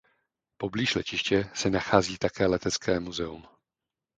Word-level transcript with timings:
Poblíž 0.57 0.95
letiště 0.95 1.49
se 1.53 1.69
nachází 1.69 2.17
také 2.17 2.45
letecké 2.45 2.99
muzeum. 2.99 3.45